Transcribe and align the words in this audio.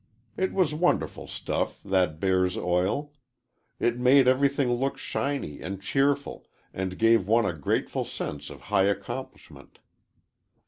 It 0.35 0.51
was 0.51 0.73
wonderful 0.73 1.27
stuff, 1.27 1.79
that 1.85 2.19
bear's 2.19 2.57
oil. 2.57 3.13
It 3.79 3.99
made 3.99 4.27
everything 4.27 4.71
look 4.71 4.97
shiny 4.97 5.61
and 5.61 5.79
cheerful, 5.79 6.47
and 6.73 6.97
gave 6.97 7.27
one 7.27 7.45
a 7.45 7.53
grateful 7.53 8.03
sense 8.03 8.49
of 8.49 8.61
high 8.61 8.85
accomplishment. 8.85 9.77